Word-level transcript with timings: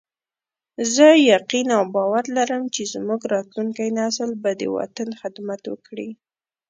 زه 0.93 1.07
یقین 1.33 1.67
او 1.77 1.83
باور 1.95 2.25
لرم 2.37 2.63
چې 2.75 2.81
زموږ 2.93 3.21
راتلونکی 3.33 3.87
نسل 3.99 4.29
به 4.43 4.51
د 4.61 4.63
وطن 4.77 5.09
خدمت 5.21 5.61
وکړي 5.67 6.09